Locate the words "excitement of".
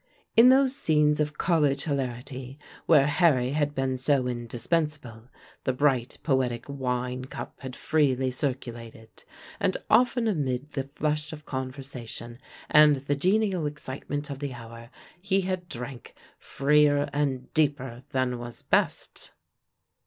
13.67-14.39